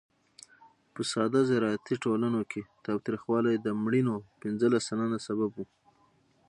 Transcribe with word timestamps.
په 0.93 1.01
ساده 1.11 1.41
زراعتي 1.51 1.95
ټولنو 2.03 2.41
کې 2.51 2.61
تاوتریخوالی 2.85 3.55
د 3.59 3.67
مړینو 3.83 4.15
پینځلس 4.41 4.81
سلنه 4.89 5.17
سبب 5.27 5.51
و. 5.55 5.59